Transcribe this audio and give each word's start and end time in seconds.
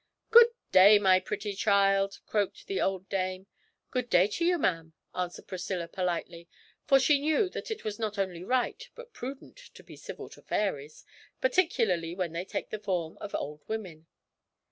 'Good 0.31 0.47
day, 0.71 0.97
my 0.97 1.19
pretty 1.19 1.53
child!' 1.53 2.21
croaked 2.25 2.65
the 2.65 2.81
old 2.81 3.07
dame. 3.07 3.45
'Good 3.91 4.09
day 4.09 4.25
to 4.29 4.43
you, 4.43 4.57
ma'am!' 4.57 4.93
answered 5.13 5.45
Priscilla 5.47 5.87
politely 5.87 6.49
(for 6.87 6.99
she 6.99 7.19
knew 7.21 7.47
that 7.49 7.69
it 7.69 7.83
was 7.83 7.99
not 7.99 8.17
only 8.17 8.43
right 8.43 8.89
but 8.95 9.13
prudent 9.13 9.57
to 9.75 9.83
be 9.83 9.95
civil 9.95 10.27
to 10.29 10.41
fairies, 10.41 11.05
particularly 11.39 12.15
when 12.15 12.31
they 12.33 12.45
take 12.45 12.71
the 12.71 12.79
form 12.79 13.15
of 13.21 13.35
old 13.35 13.61
women). 13.67 14.07